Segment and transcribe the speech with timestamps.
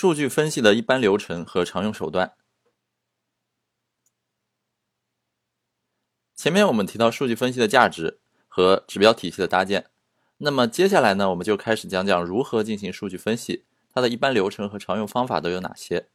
[0.00, 2.34] 数据分析的一般流程和常用手段。
[6.36, 9.90] 前面我们提到数据分析的价值和指标体系的搭建，
[10.36, 16.06] 那么接下来呢，我们就开始讲讲如何进行数据分析，它的一般流程和常用方法都有哪些。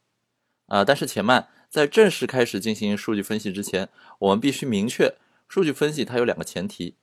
[0.68, 3.90] 啊，但是且慢，在正式开始进行数据分析之前，
[4.20, 5.14] 我们必须明确，
[5.46, 6.96] 数据分析它有两个前提。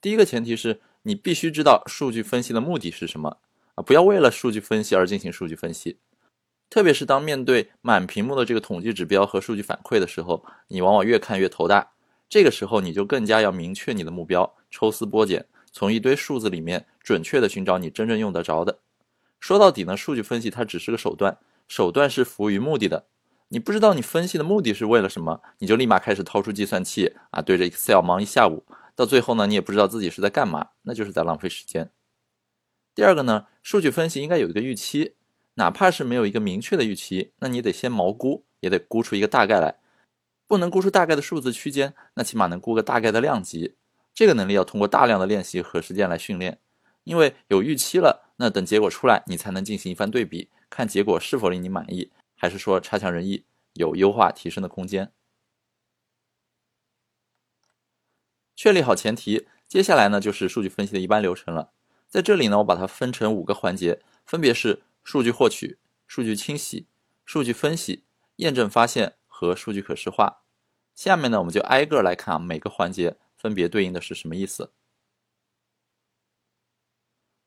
[0.00, 3.38] 第一个前提是你必须知道数据分析的目的是什么
[3.74, 5.98] 啊，不要为了数据分析而进行数据分析。
[6.70, 11.90] 特别是当面对满屏幕的这个统计指标和数据反馈的时候，你往往越看越头大。
[12.28, 18.78] 这个时候你就更加要明确你的目标，抽丝剥茧，从一堆数字里面准确的寻找你真正用得着的。
[19.40, 23.06] 说到底呢，数据分析它只是个手段，手段是服务于目的的。
[23.48, 28.64] 你不知道你分析的目的是为了什么，你就立马开始掏出计算器啊，对着 Excel 忙一下午，
[28.94, 31.90] 到最后呢，你也不知道自己是在干嘛，那就是在浪费时间。
[32.94, 35.16] 第二个呢，数据分析应该有一个预期。
[35.60, 39.78] 哪怕是没有一个明确的预期，那你得先毛估，也得估出一个大概来。
[40.46, 43.76] 不能估出大概的数字区间，那起码能估个大概的量级。
[44.14, 46.58] 这个能力要通过大量的练习和实践来训练。
[47.04, 53.44] 因为有预期了，那等结果出来，你才能进行一番对比，看结果是否令你满意，还是说差强人意，
[53.74, 55.12] 有优化提升的空间。
[58.56, 61.72] 确立好前提，接下来呢就是数据分析的一般流程了。
[62.08, 64.84] 在这里呢，我把它分成五个环节，分别是。
[65.02, 66.86] 数据获取、数据清洗、
[67.24, 68.04] 数据分析、
[68.36, 70.42] 验证发现和数据可视化。
[70.94, 74.72] 下面呢，我们就挨个来看啊，每个环节分别对应的是什么意思。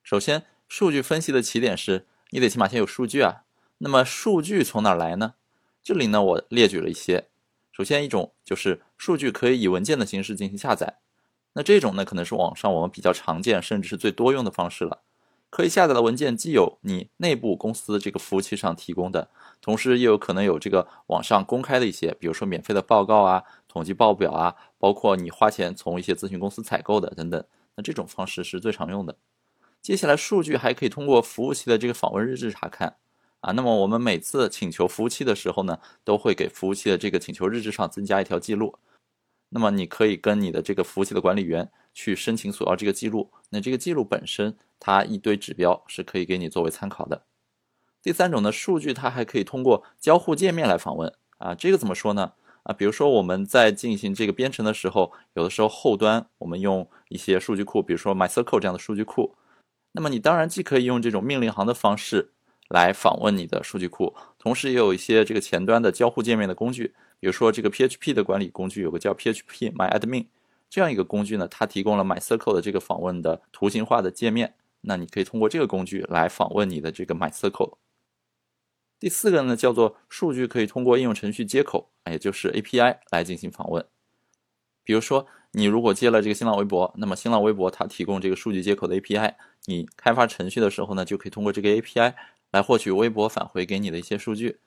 [0.02, 3.44] 首先，数据分析的起点是你得起码先有数据啊。
[3.78, 5.36] 那么数据从哪来呢？
[5.84, 7.30] 这里呢，我列举了一些。
[7.72, 11.00] 首先一种就是数据可以以文件的形式进行下载，
[11.54, 15.04] 那这种呢，可能是网上我们比较常见，甚至是最多用的方式了。
[15.54, 19.30] 可以下载的文件既有你内部公司这个服务器上提供的，
[19.62, 27.46] 同时也有可能有这个网上公开的一些，比如说免费的报告啊、统计报表啊，包括你花钱从一些咨询公司采购的等等。
[27.76, 29.16] 那这种方式是最常用的。
[29.80, 32.96] 接下来，数据还可以通过服务器的这个访问日志查看
[33.42, 33.52] 啊。
[33.52, 38.80] 那么我们每次请求服务器的时候呢，都会给服务器的这个请求日志上增加一条记录。
[39.54, 43.32] 那么你可以跟你的这个服务器的管理员去申请索要这个记录。
[43.50, 44.58] 那这个记录本身。
[44.86, 47.24] 它一堆指标是可以给你作为参考的。
[48.02, 52.34] 第三种呢，数据它还可以通过交互界面来访问啊，这个怎么说呢？
[52.64, 59.38] 啊，比如说我们在进行这个编程的时候，有的时候后端我们用一些数据库，比如说 MySQL 这样的数据库，
[59.94, 62.34] 那么你当然既可以用这种命令行的方式
[62.68, 70.26] 来访问你的数据库，同时也有一些这个前端的交互界面的工具，比如说这个 PHP 的管理工具有个叫 PHP MyAdmin
[70.70, 74.56] 这样一个工具呢，它提供了 MySQL 的这个访问的图形化的界面。
[74.82, 77.78] 那你可以通过这个工具来访问你的这个 MySQL。
[79.00, 83.86] 第四个呢，叫做数据可以通过应用程序接口，也就是 API 来进行访问。
[84.84, 92.14] 比如说，你如果接了这个新浪微博，那么新浪微博它提供这个数据接口的 API，你开发程序的时候呢，就可以通过这个 API
[92.52, 94.60] 来获取微博返回给你的一些数据，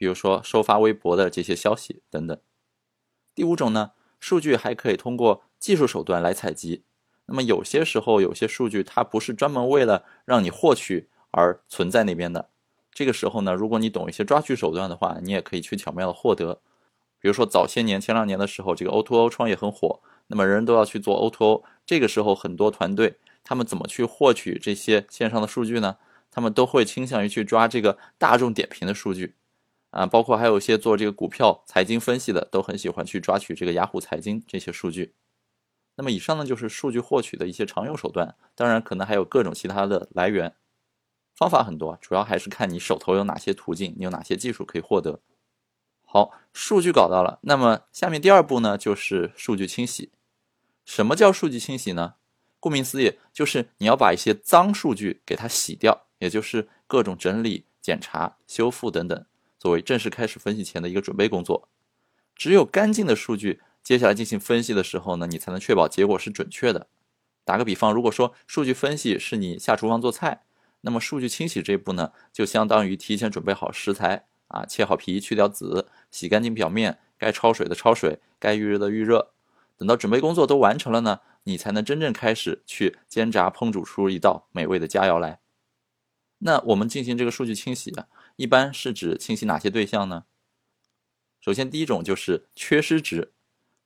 [0.00, 2.34] 比如说收发微博的这些消息等等。
[3.34, 6.84] 第五种呢，数据还可以通过技术手段来采集。
[7.26, 12.48] 那么有些时候，有些数据它不是专门为了让你获取而存在那边的。
[12.94, 16.62] 这个时候呢，如果你懂一些抓取手段的话，你也可以去巧妙的获得。
[17.20, 21.62] 比如说早些年、前两年的时候，这个 O2O 创业很火，那么人人都要去做 O2O。
[21.84, 25.98] 这个时候，很多团队他们怎么去获取这些线上的数据呢？
[26.30, 29.34] 他们都会倾向于去抓这个大众点评的数据
[29.90, 35.14] 啊，包括还有一些做这个股票财经分析的，都很喜欢去抓取这个雅虎财经这些数据。
[35.96, 40.54] 那么以上呢就是数据获取的一些常用手段，当然可能还有各种其他的来源，
[41.34, 45.20] 方法很多，主要还是看你手头有哪些途径，你有哪些技术可以获得。
[46.06, 50.10] 好，数据搞到了，那么下面第二步呢就是数据清洗。
[50.84, 52.14] 什么叫数据清洗呢？
[52.58, 59.26] 顾名思义，就是你要把一些脏数据给它洗掉，也就是各种整理、检查、修复等等，
[59.60, 61.68] 作为正式开始分析前的一个准备工作。
[62.34, 63.60] 只有干净的数据。
[63.82, 66.86] 接下来进行分析的时候呢，你才能确保结果是准确的。
[67.46, 70.42] 打个比方，如果说数据分析是你下厨房做菜，
[70.82, 79.32] 那么数据清洗这一步呢，就相当于提前准备好食材啊，切好皮，去掉籽，洗干净表面，该焯水的焯水，该预热的预热。
[79.78, 85.40] 等到准备工作都完成了呢，你才能真正开始去煎炸烹煮出一道美味的佳肴来。
[86.40, 87.94] 那我们进行这个数据清洗，
[88.40, 90.24] 一般是指清洗哪些对象呢？
[91.42, 93.32] 首先，第一种就是缺失值。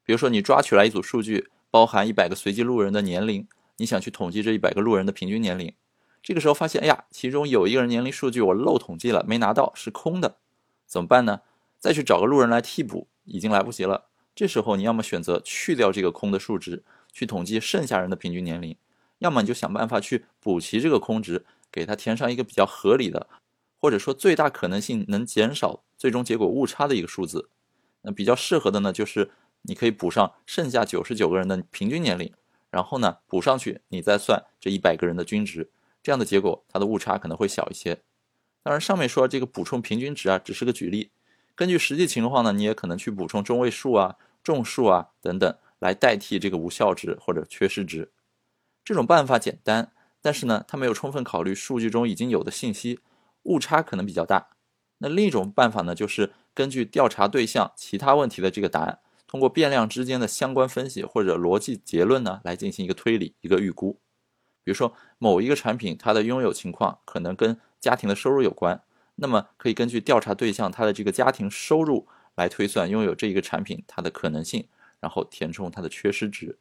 [0.04, 3.48] 比如说，你抓取来一组数据，包含一百个随机路人的年龄，
[3.78, 5.74] 你想去统计这一百个路人的平均年龄，
[6.22, 10.36] 这个时候发现，哎呀，其中有一个人年龄数据我漏统计了，没拿到，是空的，
[10.86, 11.40] 怎么办呢？
[11.80, 14.04] 再去找个路人来替补，已经来不及了。
[14.36, 18.76] 这时候你要么选择去掉这个空的数值，去统计剩下人的平均年龄，
[19.18, 23.26] 要么你就想办法去补齐这个空值，给它填上一个比较合理的，
[23.84, 27.50] 或者说最大可能性能减少最终结果误差的一个数字。
[28.00, 32.32] 那比较适合的呢，就是你可以补上剩下九十九个人的平均年龄，
[32.70, 35.70] 然后呢补上去，你再算这一百个人的均值。
[36.02, 38.00] 这样的结果，它的误差可能会小一些。
[38.62, 41.10] 当然，上面说这个补充平均值啊，只是个举例。
[41.54, 48.10] 根据实际情况呢，你也可能去补充中位数啊、众数啊等等，来代替这个无效值或者缺失值。
[48.82, 49.92] 这种办法简单，
[50.22, 53.00] 但是呢，它没有充分考虑数据中已经有的信息，
[53.44, 54.48] 误差可能比较大。
[54.98, 64.00] 那另一种办法呢，就是根据调查对象其他问题的这个答案，通过变量之间的相关分析或者逻辑结论呢，来进行一个推理、一个预估。
[64.62, 68.82] 比如说某一个产品，它的拥有情况可能跟家庭的收入有关，
[69.16, 74.68] 那么可以根据调查对象他的这个家庭收入来推算拥有这一个产品它的可能性，
[75.00, 76.58] 然后填充它的缺失值。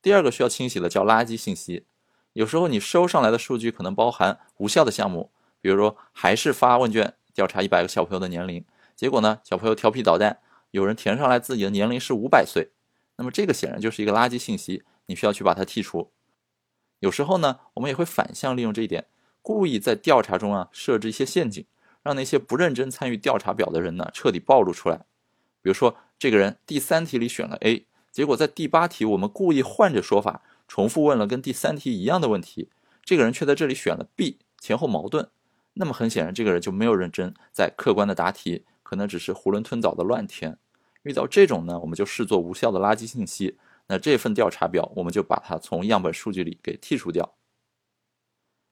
[0.00, 1.84] 第二个需要清洗的叫垃圾信息，
[2.34, 8.64] 有时候你收上来的数据可能包含无效的项目，比如说还是发问卷调查一百个小朋友的年龄，
[8.94, 10.38] 结果呢小朋友调皮捣蛋，
[10.70, 12.70] 有人填上来自己的年龄是五百岁，
[13.16, 14.84] 那么这个显然就是一个垃圾信息。
[15.06, 16.10] 你需要去把它剔除。
[17.00, 19.04] 有时候呢，我们也会反向利用这一点，
[19.42, 21.66] 故意在调查中啊设置一些陷阱，
[22.02, 25.04] 让那些不认真参与调查表的人呢彻底暴露出来。
[25.60, 32.70] 比如说，这个人第三题里选了 A，结果在第八题我们故意换着说法，重复问了跟第三题一样的问题，
[33.02, 35.30] 这个人却在这里选了 B，前后矛盾。
[35.74, 40.58] 那么很显然，这个人就没有认真在客观的答题，可能只是囫囵吞枣的乱填。
[41.02, 43.58] 遇到这种呢，我们就视作无效的垃圾信息。
[43.88, 47.34] 那这份调查表，我们就把它从样本数据里给剔除掉。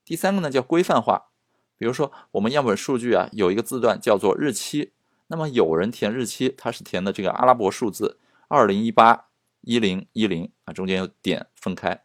[0.04, 1.30] 第三个呢叫规范化，
[1.76, 4.92] 比如说我们样本数据啊有一个字段叫做日期，
[5.26, 8.18] 那么有人填日期，他是填的这个阿拉伯数字
[8.48, 9.26] 二零一八
[9.62, 12.04] 一零一零啊，中间有点分开，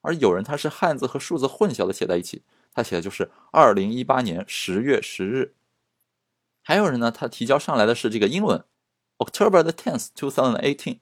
[0.00, 2.42] 而有人他是汉字和数字混淆的写在一起，
[2.72, 5.54] 他写的就是二零一八年十月十日。
[6.62, 8.64] 还有人呢，他提交上来的是这个英文
[9.18, 11.00] ，October the tenth, two thousand eighteen。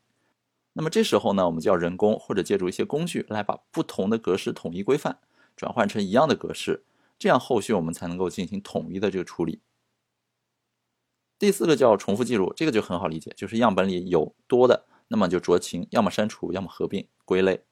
[0.73, 5.19] 那么这时候呢，我们就要人工或者借助一些工具来把不同的格式统一规范，
[5.55, 6.85] 转换成一样的格式，
[7.19, 9.61] 这样后续我们才能够进行统一的这个处理。
[11.39, 17.63] 第四个叫重复记录，这个就很好理解，就是样本里有多的，那么就酌情，要么删除，要么合并归类。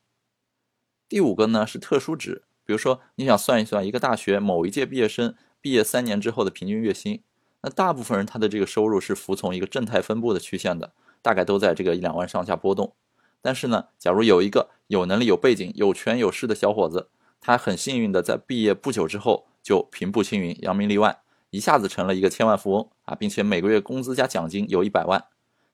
[1.08, 7.22] 第五个呢是特殊值，比如说你想算一算一个大学某一届毕业生毕业三年之后的平均月薪，
[7.62, 10.92] 那大部分人他的这个收入是服从一个正态分布的曲线的。
[11.22, 12.94] 大概都在这个一两万上下波动，
[13.42, 17.10] 但是呢，假如有一个有能力、有背景、有权有势的小伙子，
[17.42, 21.18] 他很幸运的在毕业不久之后就平步青云、扬名立万，
[21.50, 25.22] 一下子成了一个千万富翁啊，并且每个月工资加奖金有一百万。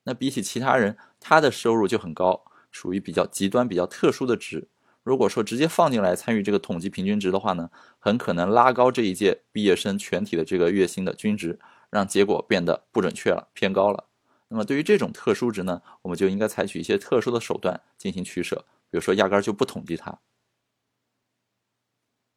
[0.06, 4.68] 那比起其他人，他的收入就很高，属于比较极端、比较特殊的值。
[5.02, 11.58] 如果说直接放进来参与这个统计平均值的话呢，很可能拉高这一届毕业生全体的这个月薪的均值，
[11.90, 14.04] 让结果变得不准确了、偏高了。
[14.48, 20.20] 那么对于这种特殊值呢，我们就应该采取一些特殊的手段进行取舍，比如说压根儿就不统计它。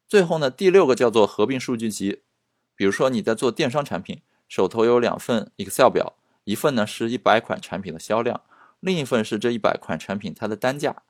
[0.08, 2.22] 最后呢，第六个叫做合并数据集，
[2.74, 6.16] 比如说你在做电商产品，手头有两份 Excel 表，
[6.50, 8.42] 一份呢是一百款产品的销量，
[8.80, 11.02] 另一份是这一百款产品它的单价。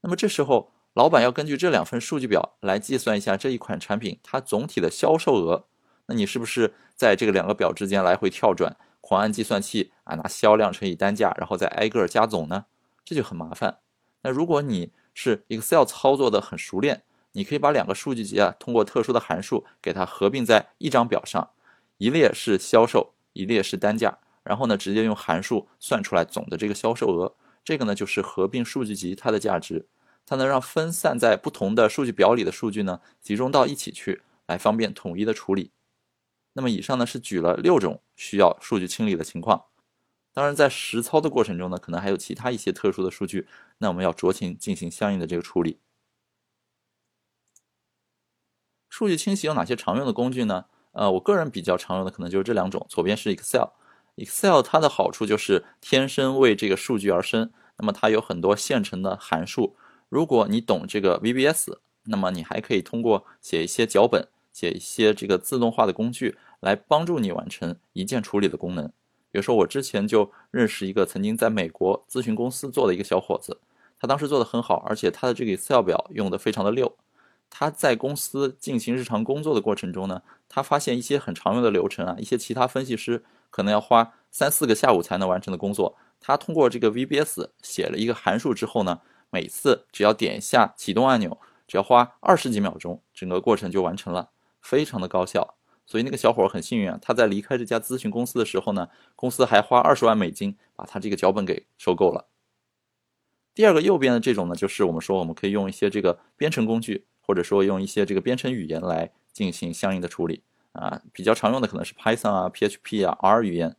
[0.00, 5.66] 那么这时候老板要根据这两份数据表来计算一下这一款产品它总体的销售额，
[6.06, 8.74] 那你是不是在这个两个表之间来回跳转？
[9.00, 12.64] 狂按计算器啊，拿销量乘以单价，然后再挨个加总呢，
[13.04, 13.78] 这就很麻烦。
[14.22, 17.02] 那如果你是 Excel 操作的很熟练，
[17.32, 21.50] 你可以把两个数据集啊，通过特殊的函数给它合并在一张表上，
[21.98, 27.36] 一列是销售，一列是单价，然后呢，直接用函数算出来总的这个销售额。
[27.62, 29.86] 这个呢，就是合并数据集它的价值，
[30.24, 35.72] 它能让分散在不同的数据表里的数据呢，集中到一起去，来方便统一的处理。
[36.54, 39.66] 那么以上呢是举了六种需要数据清理的情况，
[40.32, 45.78] 当然在实操的过程中呢，可能还有其他一些特殊的数据，那我们要酌情进行相应的这个处理。
[48.88, 50.64] 数据清洗有哪些常用的工具呢？
[50.92, 53.68] 呃，我个人比较常用的可能就是这两种，左边是 Excel
[54.18, 59.76] Excel 它的好处就是天生为这个数据而生，那么它有很多现成的函数，
[60.08, 66.36] 如果你懂这个 VBS，那么你还可以通过写一些脚本，写一些这个自动化的工具。
[66.60, 68.84] 来帮助你完成一键处理的功能。
[69.30, 73.60] 比如说，我之前就认识一个曾经在美国咨询公司做的一个小伙子，
[74.00, 76.92] 他当时做的很好，而且他的这个 Excel 表用的非常的溜。
[77.50, 89.00] 他在公司进行日常工作的过程中呢，他发现一些很常用的流程啊，一些其他分析师可能要花三四个下午才能完成的工作，他通过这个 VBS 写了一个函数之后呢，
[89.30, 95.56] 每次只要点一下启动按钮，只要花二十几秒钟，整个过程就完成了，非常的高效。
[95.86, 102.26] 所以那个小伙很幸运啊，他在离开这家咨询公司的时候呢，公司还花二十万美金把他这个脚本给收购了。
[103.54, 107.06] 第二个右边的这种呢，就是我们说我们可以用一些这个编程工具。
[107.28, 110.42] 或者说用一些这个编程语言来进行相应的处理
[110.72, 113.76] 啊，比较常用的可能是 Python 啊、PHP 啊、R 语言。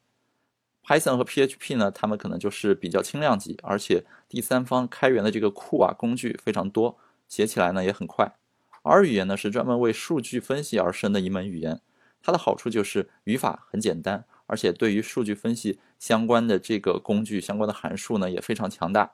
[0.85, 8.35] Python 和 PHP 呢，它们可能就是比较轻量级，而且第三方开源的这个库啊工具非常多，写起来呢也很快。
[8.83, 11.81] R 语言呢是专门为数据分析而生的一门语言，
[12.21, 19.13] 它的好处就是语法很简单，而且对于数据分析相关的这个工具、相关的函数呢也非常强大。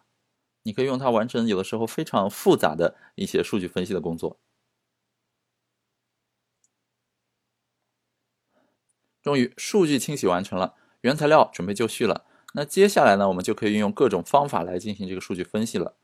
[0.65, 4.39] 你可以用它完成有的时候非常复杂的一些数据分析的工作。
[9.21, 12.25] 终于，数据清洗完成了，原材料准备就绪了。
[12.53, 15.95] 那接下来呢，我们就可以运用各种方法来进行这个数据分析了。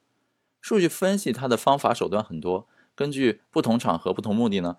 [0.61, 4.77] 数据分析它的方法手段很多，根据不同场合、不同目的呢，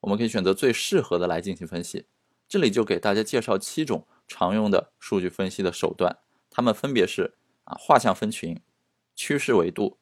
[0.00, 2.06] 我们可以选择最适合的来进行分析。
[2.46, 6.18] 这里就给大家介绍七种常用的数据分析的手段，
[6.50, 8.60] 它们分别是啊画像分群。
[9.14, 9.98] 趋势维度、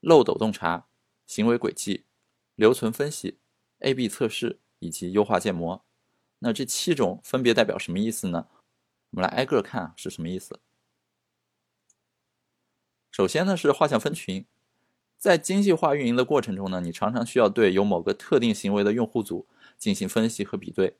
[0.00, 0.86] 漏斗洞察、
[1.26, 2.04] 行为轨迹、
[2.54, 3.38] 留存分析、
[3.80, 5.84] A/B 测试以及优化建模。
[6.40, 8.48] 那这七种分别代表什么意思呢？
[9.10, 10.60] 我们来挨个看是什么意思。
[13.10, 14.46] 首先呢是画像分群，
[15.18, 20.96] 在精细化运营的过程中呢，你常常需要对有某个特定行为的用户组进行分析和比对。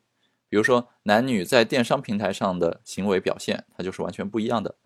[0.49, 4.77] 比如说男女在电商平台上的行为表现，它就是完全不一样的。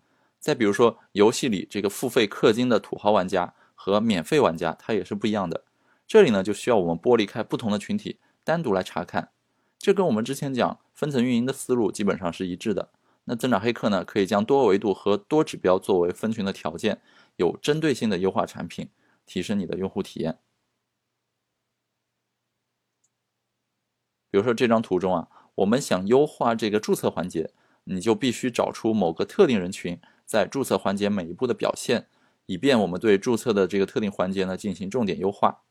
[0.47, 5.65] 再比如说，游戏里这个付费氪金的土豪玩家和免费玩家，它也是不一样的。
[6.07, 9.31] 这里呢，就需要我们剥离开不同的群体，单独来查看。
[9.77, 12.91] 这跟我们之前讲分层运营的思路基本上是一致的。
[13.25, 17.01] 那增长黑客呢，可以将多维度和多指标作为分群的条件，
[17.35, 18.87] 有针对性的优化产品，
[19.25, 20.37] 提升你的用户体验。
[24.31, 27.51] 比如说这张图中啊，我们想优化这个注册环节，
[27.83, 29.99] 你就必须找出某个特定人群。
[30.27, 32.07] 在注册环节每一步的表现，
[32.45, 35.63] 以便我们对注册的这个特定环节呢进行重点优化。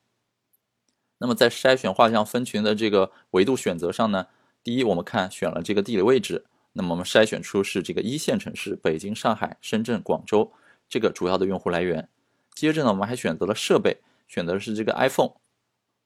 [1.19, 4.27] 那么在筛选画像分群的这个维度选择上呢，
[4.63, 10.51] 第一，我们看选了这个地理位置，那么我们筛选出是这个一线城市北京、上海、深圳、广州
[10.89, 12.09] 这个主要的用户来源。
[12.55, 15.33] 接着呢，我们还选择了设备，选择的是这个 iPhone，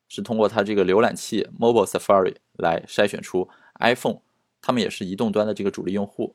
[0.09, 4.21] 是通过它这个浏览器 Mobile Safari 来筛选出 iPhone，
[4.61, 6.35] 他们也是移动端的这个主力用户。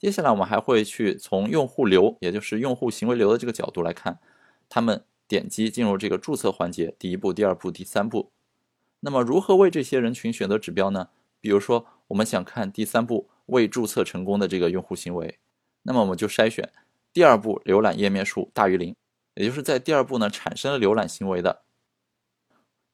[0.00, 4.18] 接下来我们还会去从用户流，也就是用户行为流的这个角度来看，
[4.70, 8.32] 他们点击进入这个注册环节，第一步、第二步、第三步。
[9.00, 11.10] 那么如何为这些人群选择指标呢？
[11.38, 15.38] 比如说，我们想看第三步未注册成功的这个用户行为，
[15.82, 16.72] 那么我们就筛选
[17.12, 18.96] 第二步浏览页面数大于零，
[19.34, 21.60] 也就是在第二步呢产生了浏览行为的。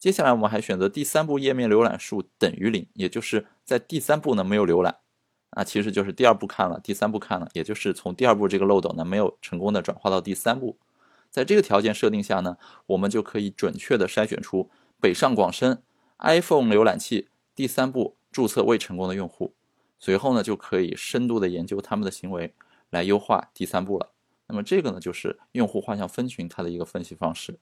[0.01, 4.97] 接下来我们还选择第三步页面浏览数等于零，也就是在第三步呢没有浏览。
[5.53, 10.79] 那其实就是第二步看了，第三步看了，也就是从第二步这个漏斗呢没有成功的转化到第三步，
[11.31, 15.83] 在这个条件设定下呢，我们就可以准确的筛选出北上广深
[16.19, 19.55] iPhone 浏览器第三步注册未成功的用户，
[19.99, 22.55] 随后呢就可以深度的研究他们的行为，
[22.91, 24.13] 来优化第三步了。
[24.49, 27.59] 那么这个呢就是用户画像分群它的一个分析方式。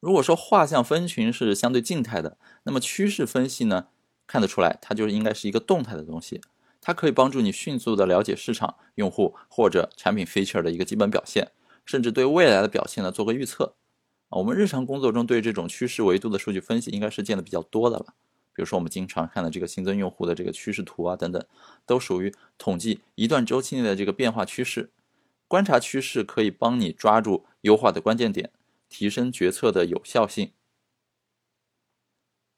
[0.00, 3.88] 如果说画像分群是相对静态的，那么趋势分析呢？
[4.26, 6.40] 看得出来，它就应该是一个动态的东西，
[6.80, 11.52] 它可以帮助你迅速的了解市场、用户或者产品 feature 的一个基本表现，
[11.84, 13.74] 甚至对未来的表现呢做个预测。
[14.28, 18.14] 啊，我们日常工作中对这种趋势维度的数据分析应该是见的比较多的了。
[18.52, 21.44] 比如说我们经常看的这个新增用户的这个趋势图啊等等，
[21.84, 24.90] 都属于统计一段周期内的这个变化趋势。
[25.46, 28.50] 观察趋势可以帮你抓住优化的关键点，
[28.88, 30.52] 提升决策的有效性。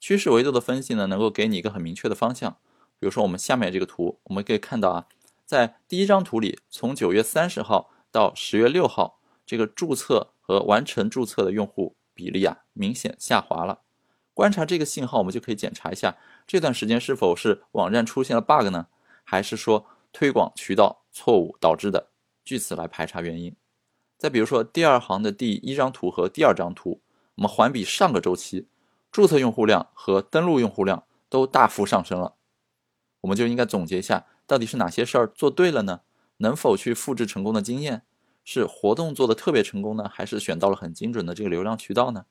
[0.00, 2.58] 趋势维度的分析呢，能够给你一个很明确的方向。
[2.98, 5.06] 比如说，我们下面这个图，我们可以看到啊，
[5.44, 13.80] 在第一张图里，从九月三十号到十月六号，这个注册和完成注册的用户比例啊，明显下滑了。
[14.34, 18.86] 观察这个信号，我们就可以检查一下这段时间是否是网站出现了 bug 呢，
[19.24, 22.08] 还是说推广渠道错误导致的？
[22.44, 23.54] 据此来排查原因。
[24.16, 27.00] 再比如说，第二行的第一张图和第二张图，
[27.36, 28.66] 我们环比上个周期。
[29.10, 32.36] 注册用户量和登录用户量都大幅上升了，
[33.22, 36.02] 我们就应该总结一下，到底是哪些事儿做对了呢？
[36.38, 38.04] 能否去复制成功的经验，
[38.44, 42.26] 是活动做的特别成功呢，还是选到了很精准的这个流量渠道呢？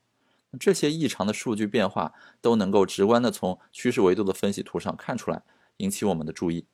[0.58, 5.44] 这些异常的数据变化都能够直观的从趋势维度的分析图上看出来，
[5.78, 6.66] 引起我们的注意。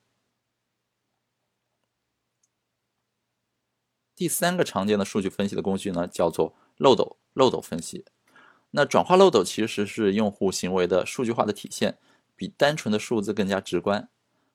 [4.16, 8.06] 第三个常见的数据分析的工具呢，叫做漏斗漏斗分析。
[8.76, 11.98] 那转化漏斗其实是用户行为的数据化的体现，
[12.36, 14.10] 比单纯的数字更加直观。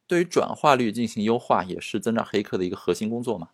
[0.07, 3.49] 对于转化率进行优化，也是增长黑客的一个核心工作嘛。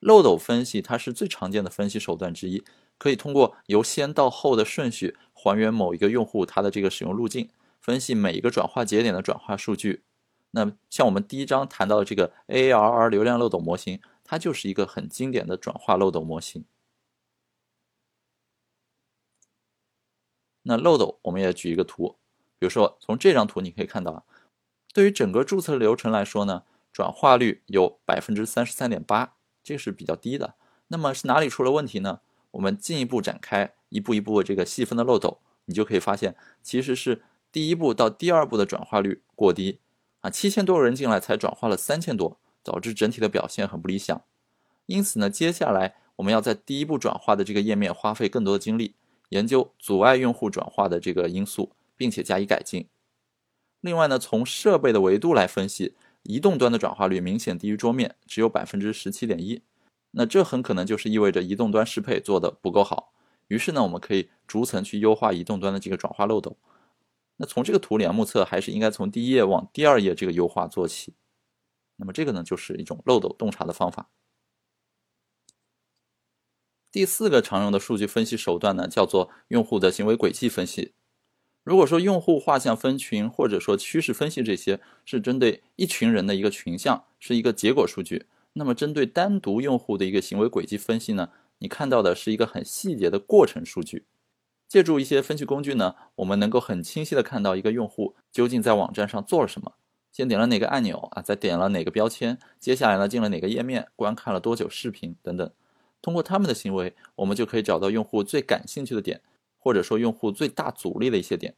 [0.00, 2.62] 漏斗分析它是最常见的分析手段之一，
[2.98, 7.48] 可以通过由先到后的顺序还原某一个用户他的这个使用路径，
[7.80, 10.02] 分析每一个转化节点的转化数据。
[10.50, 14.00] 那像我们第一章谈到的这个 AARR 流量漏斗模型。
[14.26, 16.64] 它就是一个很经典的转化漏斗模型。
[20.64, 22.16] 那漏斗，我们也举一个图，
[22.58, 24.22] 比如说从这张图你可以看到啊，
[24.92, 30.54] 对于整个注册流程来说呢，转化率有百分之三十三点八，这是比较低的。
[30.88, 32.20] 那么是哪里出了问题呢？
[32.50, 39.80] 我们进一步展开，一步一步这个细分的漏斗，你就可以发现，其实是第一步到第二步的转化率过低
[40.20, 42.38] 啊，七千多个人进来才转化了三千多。
[42.66, 44.24] 导致整体的表现很不理想，
[44.86, 48.94] 因此呢，接下来我们要在第一步转化的这个页面花费更多的精力，
[49.34, 52.86] 研究阻碍用户转化的这个因素，并且加以改进。
[53.80, 59.60] 另外呢，从设备的维度来分析，移动端的转化率明显低于桌面，只有百分之十七点一。
[60.12, 63.12] 那这很可能就是意味着移动端适配做的不够好。
[63.48, 66.56] 于是呢，我们可以逐层去优化移动端的这个转化漏斗。
[67.36, 71.12] 那从这个图里啊，目测还是应该从第一页往第二页这个优化做起。
[71.96, 74.08] 那么这个呢，就是一种漏斗洞察的方法。
[76.94, 80.92] 第四个常用的数据分析手段呢，叫做用户的行为轨迹分析。
[81.64, 94.04] 如果说用户画像分群或者说趋势分析这些是针对一群人的一个群像，是一个结果数据，那么针对单独用户的一个行为轨迹分析呢，你看到的是一个很细节的过程数据。
[94.68, 99.72] 借助一些分析工具呢，我们能够很清晰的看到一个用户究竟在网站上做了什么。
[100.12, 101.20] 先点了哪个按钮啊？
[101.20, 102.38] 再点了哪个标签？
[102.60, 103.88] 接下来呢，进了哪个页面？
[103.96, 105.16] 观看了多久视频？
[105.24, 105.50] 等等。
[106.04, 109.22] 通过他们的行为，我们就可以找到用户最感兴趣的点，
[109.56, 111.54] 或者说用户最大阻力的一些点。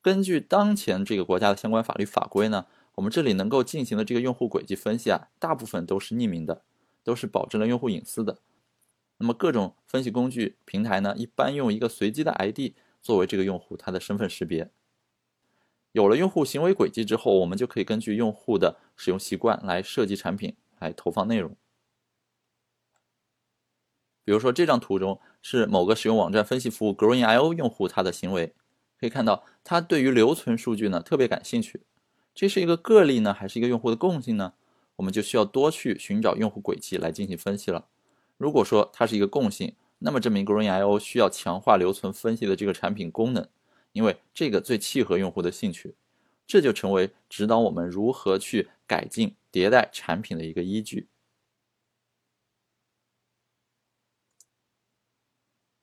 [0.00, 6.64] 根据当前这个国家的相关法律法规呢，我们这里能够进行的这个用户轨迹分析啊，大部分都是匿名的，
[7.04, 8.40] 都是保证了用户隐私的。
[9.18, 14.72] 那么各种分析工具平台呢，一般用一个随机的 ID 作为这个用户他的身份识别。
[15.92, 21.56] 有了用户行为轨迹之后，我们就可以根据用户的使用习惯来设计产品，来投放内容。
[24.24, 28.54] 比如说这张图中是某个使用网站分析服务 Growing.io 用户他的行为，
[28.98, 31.82] 可以看到他对于留存数据呢特别感兴趣。
[32.34, 34.54] 这是一个个例呢，还是一个用户的共性呢？
[34.96, 37.86] 我们就需要多去寻找用户轨迹来进行分析了。
[38.36, 43.48] 如果说它是一个共性，那么证明 Growing.io 需要强化留存分析的这个产品功能。
[43.92, 45.94] 因为这个最契合用户的兴趣，
[46.46, 51.08] 这就成为指导我们如何去改进迭代产品的一个依据。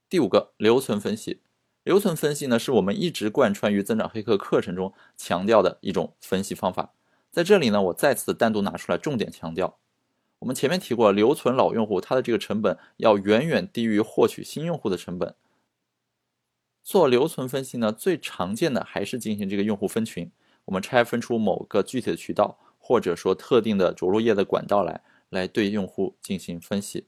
[0.09, 1.39] 第五个留存分析，
[1.83, 6.93] 留存分析呢是我们一直贯穿于增长黑客课程中强调的一种分析方法。
[7.29, 9.77] 在这里呢，我再次单独拿出来重点强调。
[10.39, 15.35] 我们前面提过，留存老用户，它的这个成本要远远低于获取新用户的成本。
[16.81, 20.31] 做留存分析呢，最常见的还是进行这个用户分群，
[20.65, 27.05] 我们拆分出某个具体的渠道，或者说特定的着陆页的管道来，来对用户进行分析。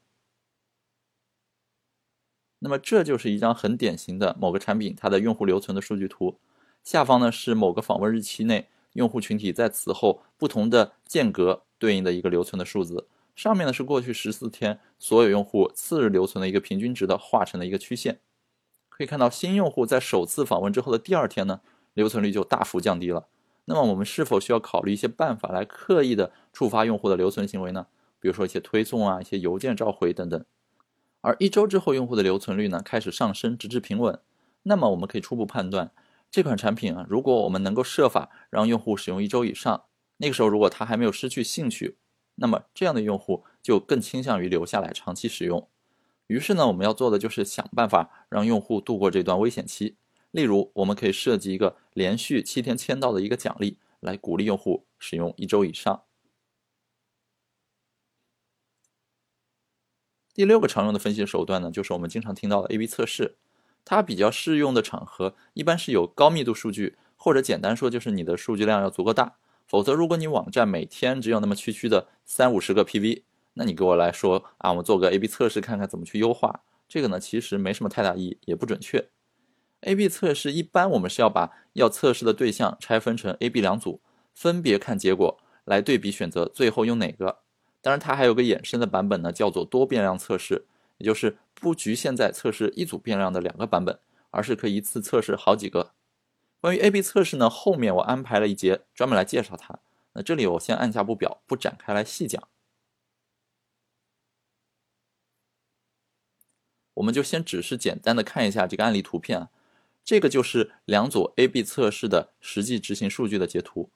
[2.64, 6.38] 那么这就是一张很典型的某个产品它的用户留存的数据图，
[6.84, 18.20] 下方呢是某个访问日期内用户群体在此后不同的间隔对应的一个留存的数字，上面呢是过去十四天所有用户次日留存的一个平均值的画成的一个曲线。
[18.90, 21.62] 可以看到，新用户在首次访问之后的第二天呢，
[21.96, 23.26] 留存率就大幅降低了。
[23.66, 27.88] 那么，我们是否需要考虑一些办法来刻意的触发用户的留存行为呢？
[28.20, 30.46] 比如说一些推送啊，一些邮件召回等等。
[31.22, 34.20] 而一周之后，用户的留存率呢开始上升，直至平稳。
[34.64, 35.92] 那么，我们可以初步判断，
[36.30, 39.84] 这款产品啊，如果我们能够设法让用户使用一周以上，
[40.18, 41.98] 那个时候如果他还没有失去兴趣，
[42.36, 45.68] 那么这样的用户就更倾向于留下来长期使用。
[46.28, 49.98] 于是呢，我们要做的就是想办法让用户度过这段危险期。
[50.32, 56.04] 例如，我们可以设计一个连续七天签到的一个奖励，来鼓励用户使用一周以上。
[60.34, 63.38] 第六个常用的分析手段呢，就是我们经常听到的 A/B 测试。
[63.84, 73.24] 它比较适用的场合，一般是有高密度数据，或者简单说就是你的数据量要足够大，否则，如果你网站每天只有那么区区的三五十个 PV，
[73.56, 79.10] 那你给我来说啊，我们做个 A/B 测试看看怎么去优化，这个呢其实没什么太大意义，也不准确。
[79.82, 84.00] A/B 测试一般我们是要把要测试的对象拆分成 A/B 两组，
[84.36, 87.40] 分别看结果来对比选择最后用哪个。
[87.82, 90.66] 当然，它还有个衍生的版本呢，叫做多变量测试，
[91.00, 95.94] 也就是不局限在测试一组变量的两个版本，而是可以一次测试好几个。
[96.60, 99.80] 关于 A/B 测试呢，后面我安排了一节专门来介绍它。
[100.14, 102.48] 那这里我先按下不表，不展开来细讲。
[106.96, 109.50] 我们就先只是简单的看一下这个案例图片啊，
[110.04, 113.90] 这个就是两组 A/B 测试的实际执行数据的截图。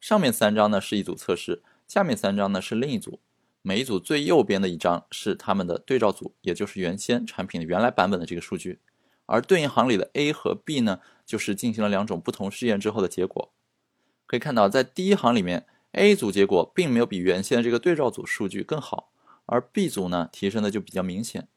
[0.00, 3.20] 上面三张呢是一组测试，下面三张呢是另一组。
[3.66, 8.78] 每一组最右边的一张是他们的对照组，也就是原先产品的原来版本的这个数据。
[9.24, 13.52] 而对应行里的 A 和 B 呢，就是进行了两种不同试验之后的结果。
[14.24, 19.10] 可以看到，在第一行里面，A 组结果并没有比原先的这个对照组数据更好，
[19.46, 21.48] 而 B 组呢提升的就比较明显。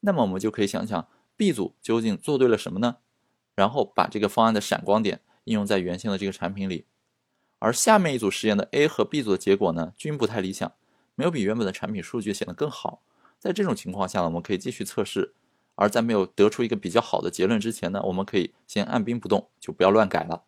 [0.00, 2.96] 那么我们就可以想想，B 组究竟做对了什么呢？
[3.54, 6.86] 然后把这个方案的闪光点应用在原先的这个产品里。
[7.58, 10.72] 而下面一组实验的 A 和 B 组的结果呢，均不太理想，
[11.18, 13.02] 没有比原本的产品数据显得更好。
[13.40, 15.34] 在这种情况下呢，我们可以继续测试。
[15.74, 20.44] 而在没有得出一个比较好的结论之前呢，我们可以先按兵不动，就不要乱改了。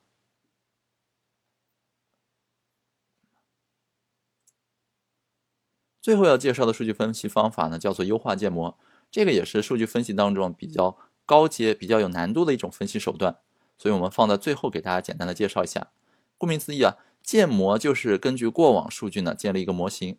[6.01, 8.79] 最后要介绍的数据分析方法呢，叫做优化建模。
[9.11, 13.39] 这个也是数据分析当中比较高阶、比较有难度的一种分析手段，
[13.77, 15.91] 所以我们放在最后给大家简单的介绍一下。
[16.39, 20.19] 顾名思义啊，建模就是根据过往数据呢建立一个模型。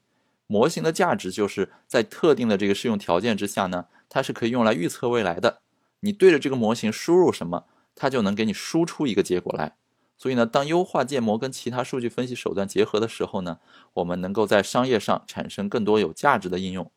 [0.51, 5.61] 模型的价值就是在特定的这个适用条件之下呢，它是可以用来预测未来的。
[6.01, 7.63] 你对着这个模型输入什么，
[7.95, 9.77] 它就能给你输出一个结果来。
[10.17, 13.59] 所以呢，当优化建模跟其他数据分析手段结合的时候呢，
[13.93, 16.91] 我们能够在商业上产生更多有价值的应用。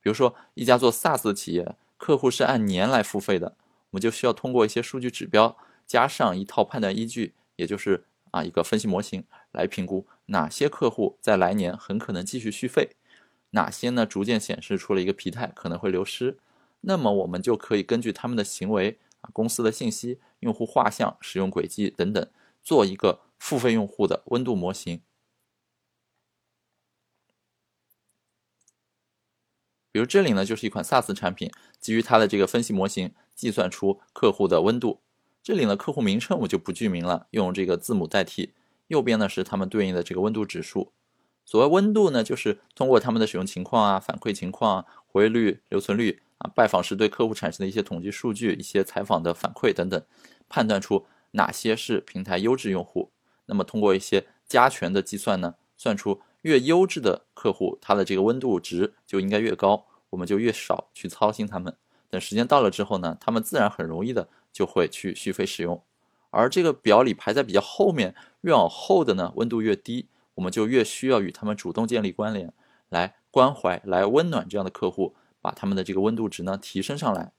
[0.00, 3.58] 比如说，一家做 SaaS 的企业，客户是按年来付费的，
[3.90, 5.54] 我们就需要通过一些数据指标，
[5.86, 9.24] 加上一套判断依据，也就是啊一个分析模型。
[9.52, 12.90] 来评估哪些客户在来年很可能继续续费，
[13.50, 16.38] 哪些呢逐渐显示出了一个疲态，可能会流失。
[16.82, 22.30] 那么我们就可以根据他们的行为啊、公司的信息、用户画像、使用轨迹等等，
[22.62, 25.00] 做一个付费用户的温度模型。
[29.90, 35.00] 比如这里呢，就是一款 SaaS 产品，基于它的这个分析模型，计算出客户的温度。
[35.42, 38.52] 这里呢，客户名称我就不具名了，用这个字母代替。
[38.88, 40.92] 右边呢是他们对应的这个温度指数，
[41.44, 50.02] 所谓温度呢，就是通过他们的使用情况啊、反馈情况、啊活跃率、留存率啊、拜访时对客户产生的一些统计数据、一些采访的反馈等等，
[50.48, 53.10] 判断出哪些是平台优质用户。
[53.46, 61.74] 那么通过一些加权的计算呢，算出越优质的客户，它的这个温度值就应该越高，我们就越少去操心他们。
[62.10, 65.82] 等时间到了之后呢，他们自然很容易的就会去续费使用。
[66.30, 72.52] 而这个表里排在比较后面，越往后的呢，温度越低，我们就越需要与他们主动建立关联，
[72.88, 77.32] 来关怀、来温暖这样的客户，把他们的这个温度值呢提升上来。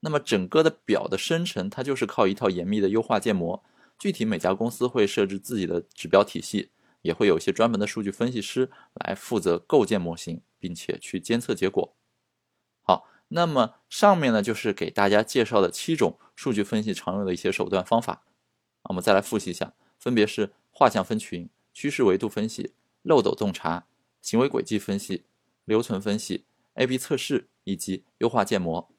[0.00, 3.62] 那么整个的表的生成，它就是靠一套严密的优化建模。
[3.98, 6.70] 具体每家公司会设置自己的指标体系，
[7.02, 11.94] 也会有一些专门的数据分析师来负责构建模型，并且去监测结果。
[12.80, 18.22] 好，那么上面呢就是给大家介绍的七种数据分析常用的一些手段方法。
[18.84, 23.86] 我们再来复习一下，分别是画像分群、趋势维度分析、漏斗洞察、
[24.20, 25.24] 行为轨迹分析、
[25.64, 28.90] 留存分析、A/B 测试以及优化建模。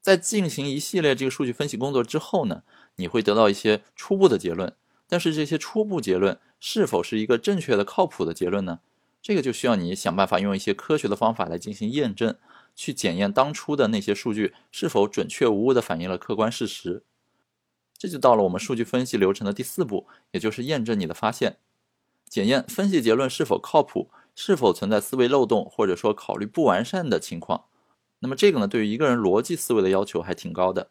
[0.00, 2.62] 在进行一系列这个数据分析工作之后呢，
[2.96, 4.76] 你会得到一些初步的结论。
[5.06, 8.80] 但是这些初步结论是否是一个正确的、靠谱的结论呢？
[9.22, 12.36] 这个就需要你想办法用一些科学的方法来进行验证。
[12.74, 17.04] 去检验当初的那些数据是否准确无误地反映了客观事实，
[17.96, 21.58] 这就到了我们数据分析流程的第四步，也就是验证你的发现，
[22.28, 27.66] 检验分析结论是否靠谱，是否存在思维漏洞或者说考虑不完善的情况。
[28.18, 30.90] 那么这个呢，对于一个人逻辑思维的要求还挺高的。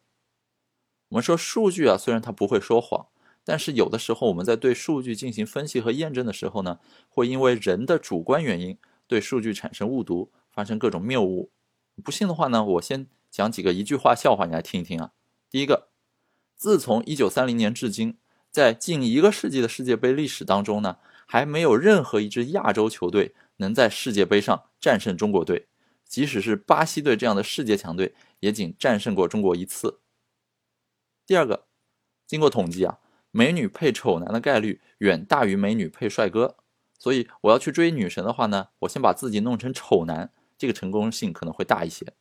[1.09, 3.07] 我们说数据啊，虽然它不会说谎，
[3.43, 11.51] 但是有的时候我们在对数据进行分析和验证的时候呢，会因为人的主观原因对数据产生误读，发生各种谬误。
[12.01, 15.11] 不信的话呢，我先讲几个一句话笑话，你来听一听啊。
[15.49, 15.89] 第一个，
[16.55, 18.17] 自从一九三零年至今，
[18.49, 25.67] 在近一个世纪的世界杯历史当中呢，还没有任何一支亚洲球队能在世界杯上战胜中国队，
[26.05, 29.99] 即使是巴西队这样的世界强队，也仅战胜过中国一次。
[31.25, 31.65] 第二个，
[32.25, 32.99] 经过统计啊，
[33.31, 36.57] 美女配丑男的概率远大于美女配帅哥，
[36.97, 40.31] 所以我要去追女神的话呢，我先把自己弄成丑男，
[40.63, 42.13] 这个成功性可能会大一些。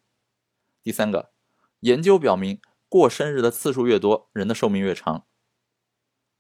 [0.83, 1.31] 第三个，
[1.78, 5.26] 研究表明，过生日的次数越多，人的寿命越长。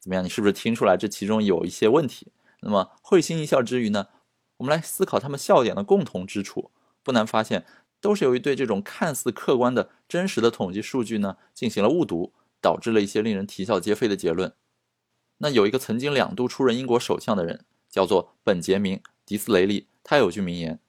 [0.00, 0.24] 怎么样？
[0.24, 2.32] 你是不是听出来这其中有一些问题？
[2.62, 4.08] 那么会心一笑之余呢，
[4.56, 6.72] 我们来思考他们笑点的共同之处，
[7.04, 7.64] 不难发现，
[8.00, 14.52] 都是由于对这种看似客观的真实的统计数据呢进行了误读，导致了一些令人啼笑皆非的结论。
[15.38, 20.80] 那有一个曾经两度出任英国首相的人，叫做本杰明·迪斯雷利，他有句名言：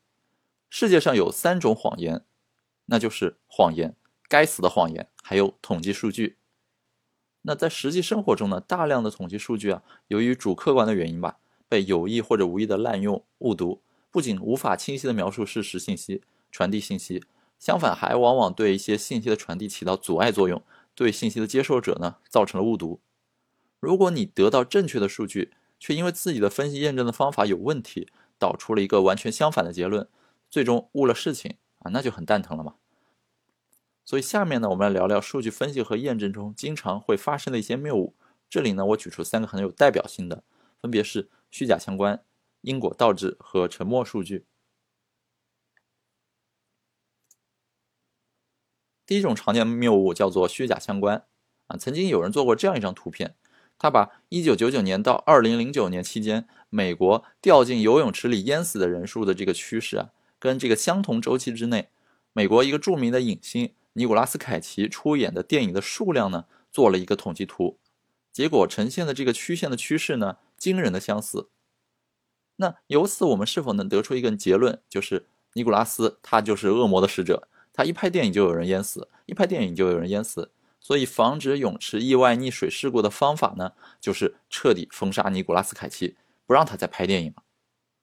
[0.76, 2.26] 世界上有三种谎言。
[2.88, 3.96] 那就是谎言，
[4.28, 6.38] 该死的谎言，还有统计数据。
[7.44, 11.38] 那在实际生活中呢，大量的统计数据啊，由于主客观的原因吧，
[11.70, 17.24] 被有意或者无意的滥用、误读，不仅无法清晰的描述事实信息、传递信息，
[17.60, 20.60] 相反还往往对一些信息的传递起到阻碍作用，
[20.96, 23.00] 对信息的接受者呢造成了误读。
[23.80, 28.10] 如果你得到正确的数据，却因为自己的分析验证的方法有问题，
[28.40, 30.08] 导出了一个完全相反的结论，
[30.54, 31.58] 最终误了事情。
[31.80, 32.76] 啊，那就很蛋疼了嘛。
[34.06, 38.16] 所以下面呢，我们来聊聊数据分析和验证中经常会发生的一些谬误。
[38.52, 40.44] 这里呢，我举出三个很有代表性的，
[40.80, 42.24] 分别是虚假相关、
[42.62, 44.46] 因果倒置和沉默数据。
[49.08, 51.26] 第一种常见谬误叫做虚假相关。
[51.66, 53.36] 啊，曾经有人做过这样一张图片，
[53.80, 60.12] 他把1999年到2009年期间美国掉进游泳池里淹死的人数的这个趋势啊。
[60.44, 61.88] 跟这个相同周期之内，
[62.34, 67.80] 美国一个著名的影星尼古拉斯凯奇出演的电影的数量呢，做了一个统计图，
[68.30, 71.48] 结果呈现的这个曲线的趋势呢，惊人的相似。
[72.58, 80.52] 那由此我们是否能得出一个结论，就是尼古拉斯他就是恶魔的使者，他一拍电影就有人淹死，一拍电影就有人淹死，
[80.82, 87.44] 所以防止泳池意外溺水事故的方法呢，就是彻底封杀尼古拉斯凯奇，不让他再拍电影了。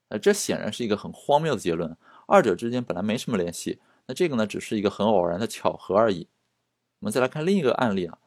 [0.08, 1.94] 呃，这显然是一个很荒谬的结论。
[2.30, 6.28] 二者之间本来没什么联系，那这个呢，只是一个很偶然的巧合而已。
[7.00, 8.18] 我们再来看另一个案例啊，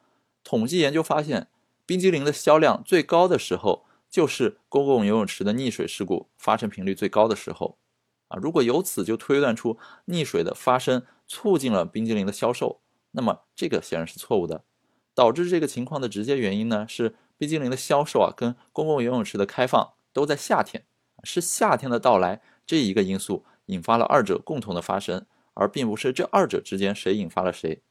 [0.44, 1.48] 统计研究发现，
[1.86, 7.78] 冰激凌的销量最高的时候，就是公共游泳池的溺水事故发生频率最高的时候
[8.28, 8.36] 啊。
[8.36, 14.64] 如果由此就推断出溺水的发生促进了冰激凌的销售，那么这个显然是错误的。
[15.14, 20.84] 导致这个情况的直接原因呢，是冰激凌的销售啊，跟公共游泳池的开放都在夏天，
[21.22, 23.46] 是夏天的到来这一个因素。
[23.66, 27.82] 引发了二者共同的发生，而并不是这二者之间谁引发了谁。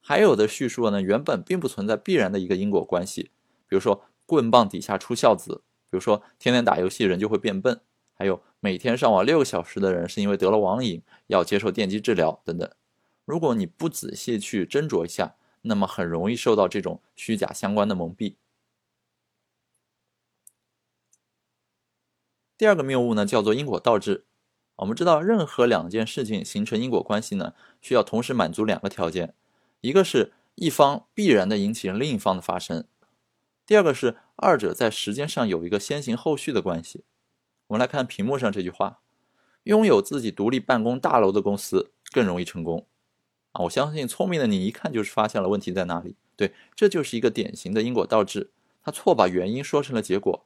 [0.00, 3.30] 还有的叙述呢，原本并不存在必然的一个因果关系，
[3.66, 7.80] 比如说棍棒底下出孝子，比如说天天打游戏人就会变笨，
[8.14, 12.70] 还有每天上网六个小时的人是因为得了网瘾要接受电击治疗等等。
[13.24, 18.36] 如果你不仔细去斟酌一下，那么很容易受到这种虚假相关的蒙蔽。
[22.56, 24.24] 第二个谬误呢，叫做因果倒置。
[24.76, 29.34] 我们知道，任何两件事情形成因果关系呢，需要同时满足两个条件：
[29.80, 32.82] 一个是一方必然的引起另一方的发生；
[33.66, 37.04] 第二个是二者在时间上有一个先行后续的关系。
[37.68, 39.00] 我们来看屏幕上这句话：
[39.62, 42.86] 拥有自己独立办公大楼的公司更容易成功。
[43.52, 46.16] 啊，我相信聪明的你一看就是发现了问题在哪里。
[46.36, 48.50] 对，这就是一个典型的因果倒置，
[48.82, 50.44] 他错把原因说成了结果。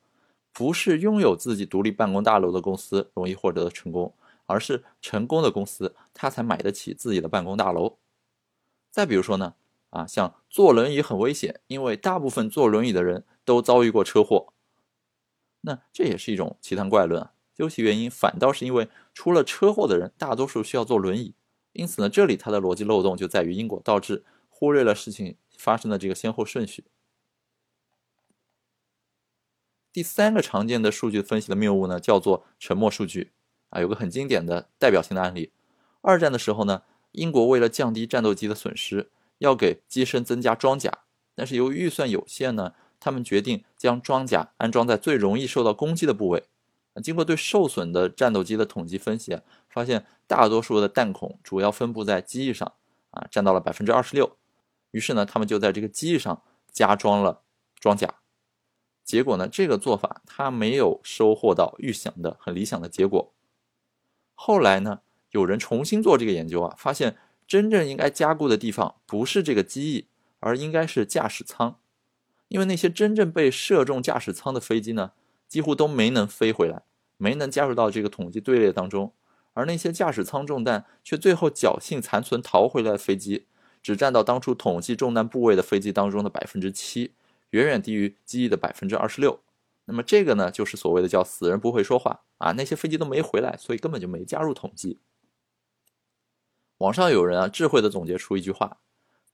[0.52, 4.14] 不是拥有自己独立办公大楼的公司容易获得成功，
[4.46, 7.96] 而是成功的公司他才买得起自己的办公大楼。
[8.90, 9.54] 再比如说呢，
[9.90, 14.52] 啊，像坐轮椅很危险，因为大部分坐轮椅的人都遭遇过车祸。
[15.62, 17.32] 那这也是一种奇谈怪论啊。
[17.54, 21.34] 究其原因，反倒是因为出了车祸的人大多数需要坐轮椅，
[21.72, 26.84] 因此呢，这里它的逻辑漏洞就在于因果倒置，忽略了事情发生的这个先后顺序。
[29.92, 33.32] 第三个常见的数据分析的谬误呢，叫做沉默数据
[33.70, 33.80] 啊。
[33.80, 35.52] 有个很经典的代表性的案例，
[36.00, 41.00] 二战的时候呢，英国为了降低战斗机的损失，要给机身增加装甲，
[41.34, 46.44] 但是由于预算有限呢，他们决定将装甲安装在最容易受到攻击的部位。
[47.02, 52.72] 经过对受损的战斗机的统计分析，发现大多数的弹孔主要分布在机翼上
[53.10, 54.36] 啊，占到了百分之二十六。
[54.90, 57.42] 于是呢，他们就在这个机翼上加装了
[57.80, 58.19] 装甲。
[59.10, 59.48] 结果呢？
[59.48, 63.32] 这个做法他没有收获到预想的很理想的结果。
[64.36, 65.00] 后来呢，
[65.32, 70.06] 有人重新做这个研究啊，发现真正应该加固的地方不是这个机翼，
[70.38, 71.80] 而应该是驾驶舱，
[72.46, 75.10] 因为那些真正被射中驾驶舱的飞机呢，
[75.48, 76.84] 几乎都没能飞回来，
[77.16, 79.12] 没能加入到这个统计队列当中。
[79.54, 83.46] 而那些驾驶舱中弹却最后侥幸残存逃回来的飞机，
[83.82, 87.14] 只占到当初统计中弹部位的飞机当中的百分之七。
[87.50, 89.40] 远远低于机翼的百分之二十六。
[89.86, 94.98] 那么这个呢，就是所谓的叫“死人不会说话”啊，那些飞机都没回来，所以根本就没加入统计。
[96.78, 98.78] 网上有人啊，智慧的总结出一句话：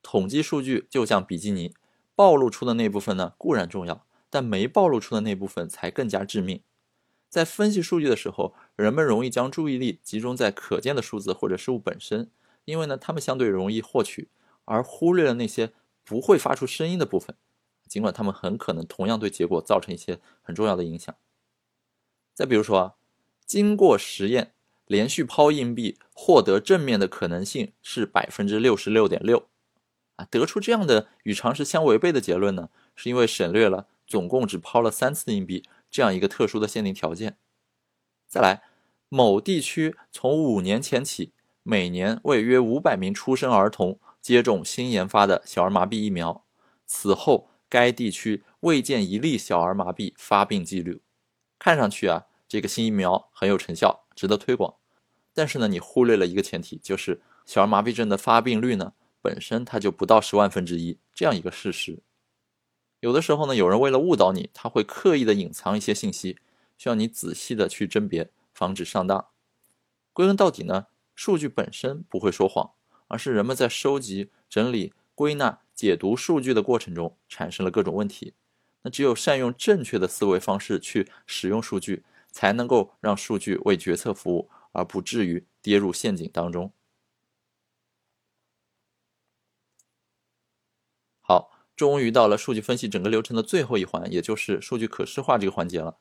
[0.02, 1.74] 统计数据就像比基尼，
[2.14, 6.62] 暴露出的那部分呢固然重要，但没暴露出的那部分才更加致命。
[7.29, 12.31] 在分析数据的时候，人们容易将注意力集中在可见的数字或者事物本身，
[12.64, 14.29] 因为呢，他们相对容易获取，
[14.64, 17.37] 而忽略了那些不会发出声音的部分。
[17.88, 21.14] 尽管他们很可能同样对结果造成一些很重要的影响。
[22.35, 22.94] 再比如说啊，
[23.46, 24.53] 经过实验，
[24.87, 29.49] 连续抛硬币获得正面的可能性是百分之六十六点六，
[30.16, 37.38] 啊，得出这样的与常识相违背的结论呢，是因为省略了总共只抛了三次硬币这样一个特殊的限定条件。
[38.27, 38.64] 再来，
[39.09, 46.44] 某地区从五年前起，每年为约五百名出生儿童接种新研发的小儿麻痹疫苗，
[46.85, 47.49] 此后。
[47.68, 51.00] 该地区未见一例小儿麻痹发病记录，
[51.59, 54.76] 看上去啊，这个新疫苗很有成效，值得推广。
[55.35, 61.98] 但是呢，你忽略了一个前提，就是小儿麻痹症的发病率呢，本身它就不到十万分之一这样一个事实。
[63.00, 66.38] 有的时候呢，有人为了误导你，他会刻意的隐藏一些信息，
[66.79, 69.26] 需要你仔细的去甄别，防止上当。
[70.12, 72.70] 归根到底呢，数据本身不会说谎，
[73.09, 75.61] 而是人们在收集、整理、归纳。
[75.76, 78.32] 解读数据的过程中产生了各种问题，
[78.82, 86.72] 那只有善用正确的思维方式去使用数据，才能够让数据为决策服务，而不至于跌入陷阱当中。
[91.20, 95.98] 好，终于到了数据分析整个流程的最后一环，也就是数据可视化这个环节了。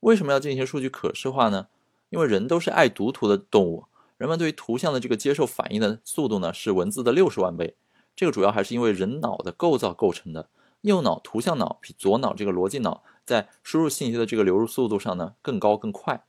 [0.00, 1.66] 为什么要进行数据可视化呢？
[2.10, 3.86] 因为人都是爱读图的动物，
[4.18, 7.76] 人们对于图像的这个接受反应的速度呢，是文字的六十万倍。
[8.20, 10.50] 这个主要还是因为人脑的构造构成的，
[10.82, 16.26] 右脑图像脑比左脑这个逻辑脑在输入信息的这个流入速度上呢更高更快。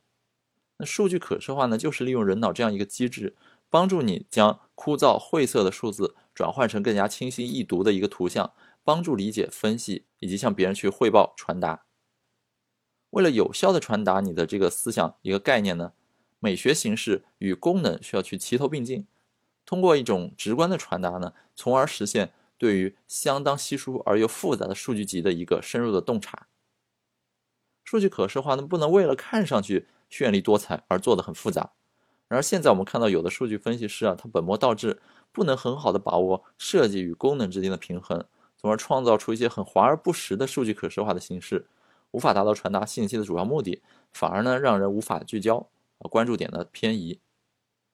[0.77, 3.35] 那数据可视化呢，就是利用人脑这样一个机制，
[3.69, 8.53] 帮助你将枯燥晦涩的数字转换成更加清晰易读的一个图像，
[8.85, 11.83] 帮助理解分析以及向别人去汇报传达。
[13.09, 15.91] 为了有效的传达你的这个思想一个概念呢，
[16.39, 19.05] 美学形式与功能需要去齐头并进。
[19.71, 26.47] 通过一种直观的传达呢，从而实现对于相当稀疏而又复杂的数据集的一个深入的洞察。
[27.85, 31.71] 数据可视化呢，不能为了看上去绚丽多彩而做得很复杂。
[32.27, 38.25] 然而现在我们看到有的数据分析师啊，他本末倒置，不能很好的把握设计与功能之间的平衡，
[38.57, 41.65] 从而创造出一些很华而不实的数据可视化的形式，
[42.11, 43.81] 无法达到传达信息的主要目的，
[44.11, 47.21] 反而呢让人无法聚焦，关注点的偏移。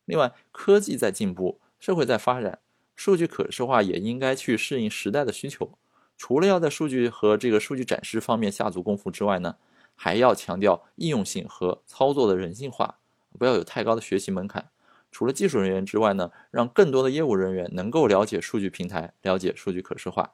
[0.06, 1.60] 另外，科技在进步。
[1.80, 2.60] 社会在发展，
[2.96, 5.78] 数据可视化也应该去适应时代的需求。
[6.18, 9.58] 除了要在数据和这个数据展示方面下足功夫之外呢，
[9.96, 12.98] 还要强调应用性和操作的人性化，
[13.38, 14.72] 不要有太高的学习门槛。
[15.12, 20.34] 除了技术人员之外呢，让更多的业务人员能够了解数据平台，了解数据可视化。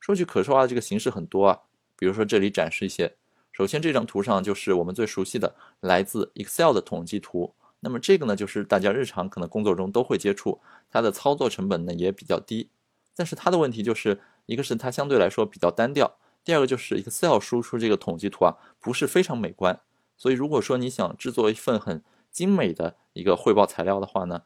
[0.00, 1.60] 数据可视化的这个形式很多啊，
[1.96, 3.14] 比如说这里展示一些。
[3.52, 7.54] 首先，这张图上就是我们最熟悉的来自 Excel 的统计图。
[7.84, 12.70] 那么这个呢，就是大家日常可能工作中都会接触，它的操作成本呢也比较低，
[13.16, 19.80] 但是它的问题就是一个是它相对来说比较单调，第二个就是 Excel 输出这个统计图啊不是非常美观，
[20.16, 24.42] 所以如果说你想制作一份很精美的一个汇报材料的话呢，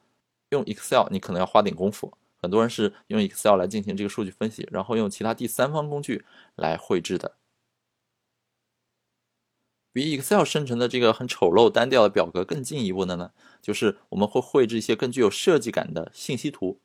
[0.49, 7.35] 用 Excel 你可能要花点功夫，很多人是用 Excel 来进行这个数据分析，然后用其他第三方工具来绘制的。
[9.97, 13.31] 比 Excel 生成的这个很丑陋单调的表格更进一步的呢，
[13.63, 16.79] 就是我们会绘制一些更具有设计感的信息图。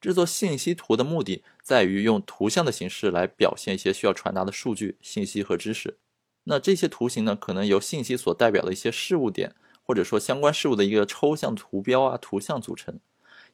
[0.00, 5.98] 制作信息图的目的在于用图像的形式来表现一些需要传达的数据、信息和知识。
[6.44, 12.98] 那这些图形呢，可能由信息所代表的一些事物点，或者说相关事物的一个抽象图标啊、图像组成，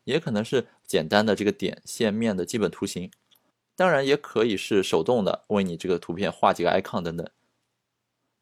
[0.05, 3.11] 也可能是简单的这个点、线、面的基本图形。
[3.75, 7.29] 当然，也可以是手动的，为你这个图片画几个 icon 等等。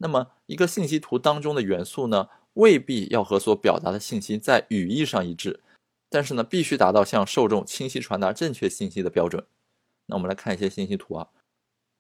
[0.03, 5.61] 那么，一个信息图当中的元素呢，未必要和所表达的信息在语义上一致，
[6.11, 9.47] 但是呢，必须达到向受众清晰传达正确信息的标准。
[10.07, 11.29] 那我们来看一些信息图啊。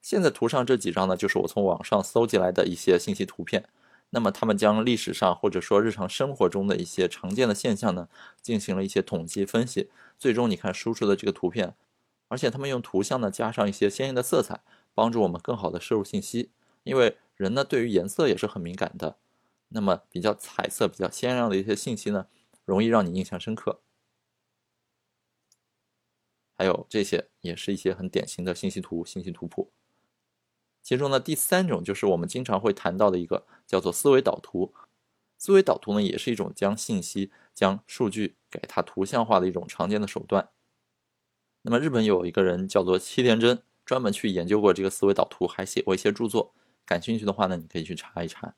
[0.01, 3.69] 现在图上这几张呢，就是我从网上搜集来的一些信息图片。
[4.11, 8.09] 那么，他们将历史上或者说日常生活中的一些常见的现象呢，
[8.43, 11.77] 进行了一些统计分析，最终你看输出的这个图片，
[12.27, 14.61] 而且他们用图像呢加上一些鲜艳的色彩，
[14.93, 16.51] 帮助我们更好的摄入信息，
[16.83, 17.17] 因为。
[17.43, 19.19] 人呢，对于颜色也是很敏感的。
[19.75, 22.29] 那么，比较彩色、比较鲜亮的一些信息呢，
[22.65, 23.81] 容易让你印象深刻。
[26.55, 29.73] 还有这些也是一些很典型的信息图、信息图谱。
[30.83, 34.73] 其中呢，第三种就是我们经常会谈到的一个叫做思维导图。
[35.39, 40.51] 思维导图呢，也是一种将信息、将数据给它图像化的一种常见的手段。
[41.63, 46.55] 那么日本有一个人叫做七田真，专门去研究过这个思维导图，还写过一些著作。
[46.93, 48.55] 感兴趣的话呢，你可以去查一查。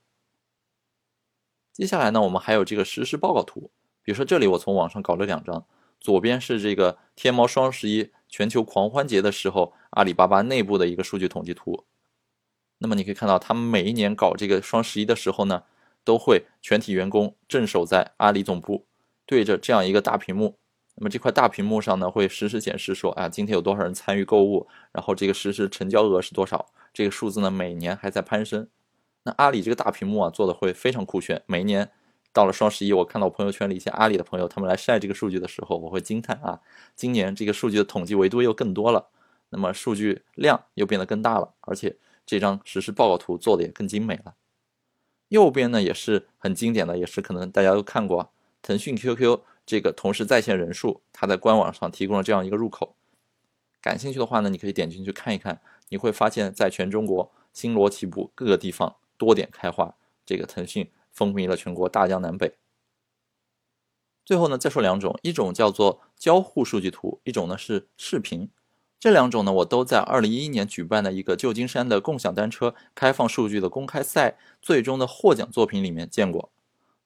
[1.72, 3.70] 接下来呢，我们还有这个实时报告图。
[4.02, 5.64] 比如说这里我从网上搞了两张，
[6.00, 11.84] 左边是这个天猫双十一全球狂欢节的时候，阿里巴巴内部的一个数据统计图。
[12.78, 15.62] 那么你可以看到，他们每一年搞这个双十一的时候呢，
[16.02, 18.84] 都会全体员工镇守在阿里总部，
[19.24, 20.58] 对着这样一个大屏幕。
[20.96, 28.66] 那么这块大屏幕上呢，会实时显示说，啊，今天有多少人参与购物，然后这个实时成交额是多少，这个数字呢，每年还在攀升。
[29.24, 31.42] 那阿里这个大屏幕啊，做的会非常酷炫。
[31.44, 31.90] 每一年
[32.32, 36.60] 到了双十一，我看到朋友圈里一些阿里的朋友，他们来晒这个数据的时候，我会惊叹啊，
[36.96, 39.08] 今年这个数据的统计维度又更多了，
[39.50, 41.98] 那么数据量又变得更大了，而且。
[42.26, 44.34] 这张实时报告图做的也更精美了。
[45.28, 48.32] 右边呢也是很经典的，也是可能大家都看过，
[48.62, 52.96] 腾讯 QQ 这个同时在线人数，它在官网上提供了这样一个入口。
[53.82, 55.60] 感兴趣的话呢，你可以点进去看一看，
[55.94, 59.94] 你会发现在全中国星罗棋布，各个地方多点开花，
[60.26, 62.56] 这个腾讯风靡了全国大江南北。
[64.24, 68.50] 最后呢，再说两种，一种叫做交互数据图，一种呢是视频。
[68.98, 76.50] 这两种呢，我都在二零一一年举办的一个旧金山的共享单车开放数据的公开赛最终的获奖作品里面见过。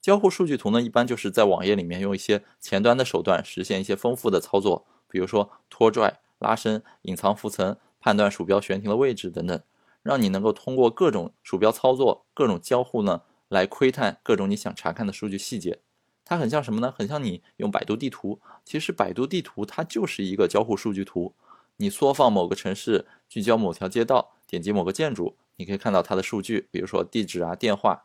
[0.00, 9.60] 交互数据图呢，一般就是在网页里面用一些前端的手段实现一些丰富的操作，比如说拖拽、拉伸、隐藏浮层、判断鼠标悬停的位置等等，
[10.02, 15.80] 让你能够通过各种鼠标操作、各种交互呢，来窥探各种你想查看的数据细节。
[16.24, 16.92] 它很像什么呢？
[16.96, 18.38] 很像你用百度地图。
[18.64, 21.34] 其实百度地图它就是一个交互数据图。
[21.78, 28.04] 你缩放某个城市，聚焦某条街道，点击某个建筑，你可以看到它的数据，比如说地址啊、电话。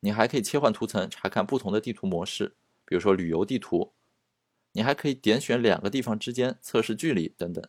[0.00, 3.92] 你还可以切换图层，查看不同的地图模式，比如说旅游地图。
[4.72, 7.64] 你还可以点选两个地方之间测试距离等等。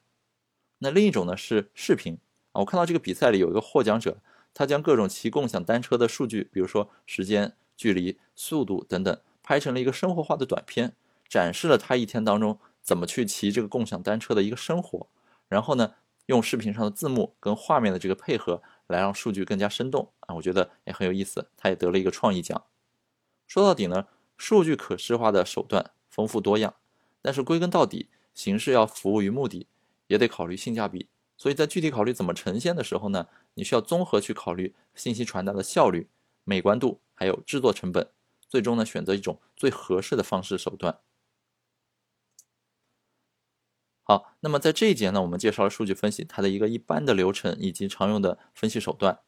[0.84, 2.18] 那另一种呢是视频
[2.52, 4.18] 啊，我看到这个比赛里有一个获奖者，
[4.54, 10.94] 他将各种骑共享单车的数据，比如说时间、距离、速度等等，拍成了一个生活化的短片，
[11.30, 15.08] 展示了他一天当中怎么去骑这个共享单车的一个生活。
[15.48, 15.94] 然后呢，
[16.26, 21.48] 用视频上的字幕跟画面的这个配合，来让数据更加生动啊，我觉得也很有意思。
[21.56, 22.62] 他也得了一个创意奖。
[23.48, 26.76] 说到底呢，数据可视化的手段丰富多样，
[27.22, 29.68] 但是归根到底，形式要服务于目的，
[30.08, 31.10] 也得考虑性价比。
[31.36, 36.10] 所以在具体考虑怎么呈现的时候呢，你需要综合去考虑信息传达的效率、
[36.44, 38.12] 美观度，还有制作成本，
[38.48, 41.00] 最终呢选择一种最合适的方式手段。
[44.06, 49.20] 好，那么在这一节呢，我们介绍了数据分析它的一个一般的流程以及常用的分析手段。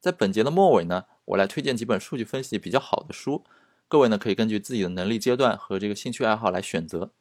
[0.00, 3.44] 在本节的末尾呢，我来推荐几本数据分析比较好的书，
[3.88, 7.12] 各位呢可以根据自己的能力阶段和这个兴趣爱好来选择。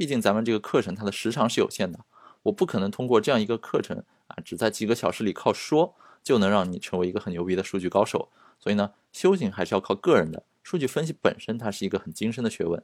[0.00, 2.00] 毕竟咱们这个课程它的时长是有限的，
[2.44, 8.30] 我不可能通过这样一个课程啊，只在几个小时里靠说就能让你成为一个很牛逼的数据高手。
[8.58, 10.42] 所以呢，修行还是要靠个人的。
[10.62, 12.82] 数据分析本身它是一个很精深的学问。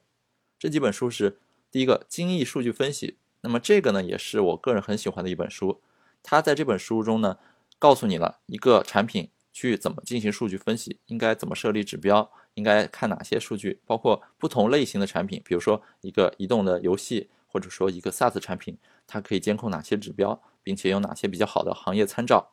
[0.59, 1.39] 这几本书是。
[1.71, 5.81] 第一个精益数据分析，那么这个呢也是我个人很喜欢的一本书。
[6.23, 7.39] 它在这本书中呢，
[7.79, 18.77] 告诉你了一个产品去怎么进行数据分析，应该怎么设立指标，应该看哪些数据，包括不同类型的产品，比如说一个移动的游戏，或者说一个 SaaS 产品，
[19.07, 22.53] 它可以监控哪些指标，并且有哪些比较好的行业参照。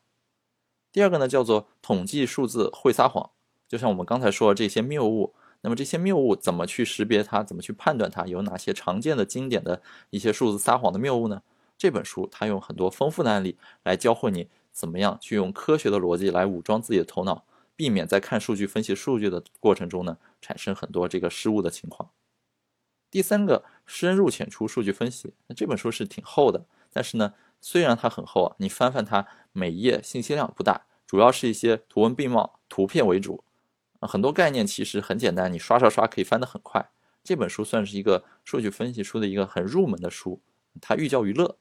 [0.92, 3.32] 第二个呢叫做统计数字会撒谎，
[3.68, 5.34] 就像我们刚才说的这些谬误。
[5.62, 7.42] 那么这些谬误怎么去识别它？
[7.42, 8.26] 怎么去判断它？
[8.26, 11.42] 有哪些常见的、经典的一些数字撒谎的谬误呢？
[11.78, 17.46] 这本书它用很多丰富的案例来教会你怎么样去用科学的逻辑来武装自己的头脑，
[17.76, 22.12] 避免在看数据、分析数据的过程中呢产生很多这个失误的情况。
[23.10, 25.34] 第三个，深入浅出数据分析。
[25.48, 33.44] 那这本书是挺厚的，但是呢，虽然它很厚啊，你翻翻它，每页信息量不大，主要是一些图文并茂、图片为主。
[34.02, 36.90] 很多概念其实很简单，你刷刷刷可以翻得很快。
[37.24, 40.42] 这本书算是一个数据分析书的一个很入门的书，
[40.82, 41.58] 它寓教于乐，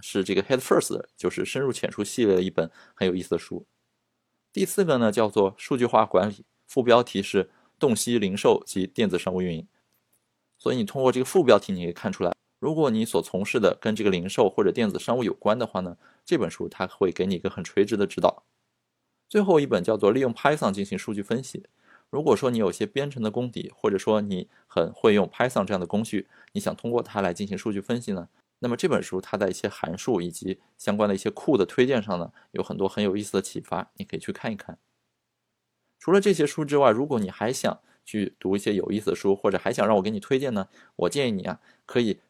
[0.00, 3.64] 是这个 Head First，就是深入浅出系列的一本很有意思的书。
[4.56, 9.68] 第四个呢叫做数据化管理，副标题是洞悉零售及电子商务运营。
[10.56, 18.44] 所以你通过这个副标题，你可以看出来，如果你所从事的跟这个零售或者电子商务有关的话呢，这本书它会给你一个很垂直的指导。
[19.28, 21.66] 最后一本叫做利用 Python 进行数据分析。
[22.08, 28.30] 如果说你有些编程的功底，或者说你很会用 Python 这样的工具，你想通过它来进行数据分析呢？
[28.58, 34.78] 那么这本书它在一些函数以及相关的一些库的推荐上呢，有很多很有意思的启发，你可以去看一看。
[35.98, 42.20] 除了这些书之外，如果你还想去读一些有意思的书，或者还想让我给你推荐呢，我建议你啊，可以